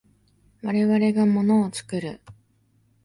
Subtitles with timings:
[0.63, 2.19] 我々が物を作る。